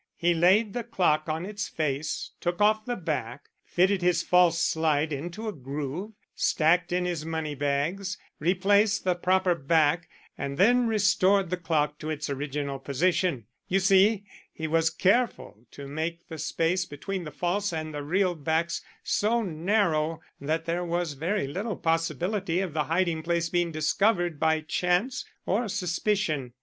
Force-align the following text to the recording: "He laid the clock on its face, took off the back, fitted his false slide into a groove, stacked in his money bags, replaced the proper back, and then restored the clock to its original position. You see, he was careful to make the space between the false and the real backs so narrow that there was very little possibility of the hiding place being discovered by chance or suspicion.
"He 0.15 0.33
laid 0.33 0.73
the 0.73 0.83
clock 0.83 1.29
on 1.29 1.45
its 1.45 1.67
face, 1.69 2.31
took 2.41 2.59
off 2.59 2.85
the 2.85 2.95
back, 2.95 3.49
fitted 3.63 4.01
his 4.01 4.23
false 4.23 4.59
slide 4.59 5.13
into 5.13 5.47
a 5.47 5.53
groove, 5.53 6.13
stacked 6.33 6.91
in 6.91 7.05
his 7.05 7.23
money 7.23 7.53
bags, 7.53 8.17
replaced 8.39 9.03
the 9.03 9.13
proper 9.13 9.53
back, 9.53 10.09
and 10.35 10.57
then 10.57 10.87
restored 10.87 11.51
the 11.51 11.57
clock 11.57 11.99
to 11.99 12.09
its 12.09 12.31
original 12.31 12.79
position. 12.79 13.45
You 13.67 13.79
see, 13.79 14.23
he 14.51 14.65
was 14.65 14.89
careful 14.89 15.67
to 15.69 15.87
make 15.87 16.29
the 16.29 16.39
space 16.39 16.83
between 16.83 17.23
the 17.23 17.29
false 17.31 17.71
and 17.71 17.93
the 17.93 18.01
real 18.01 18.33
backs 18.33 18.81
so 19.03 19.43
narrow 19.43 20.19
that 20.39 20.65
there 20.65 20.83
was 20.83 21.13
very 21.13 21.45
little 21.45 21.75
possibility 21.77 22.59
of 22.61 22.73
the 22.73 22.85
hiding 22.85 23.21
place 23.21 23.49
being 23.49 23.71
discovered 23.71 24.39
by 24.39 24.61
chance 24.61 25.25
or 25.45 25.67
suspicion. 25.69 26.53